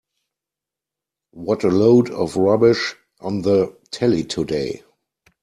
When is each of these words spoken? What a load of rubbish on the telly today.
What 1.29 1.63
a 1.63 1.67
load 1.69 2.09
of 2.09 2.35
rubbish 2.35 2.95
on 3.19 3.43
the 3.43 3.77
telly 3.91 4.23
today. 4.23 4.81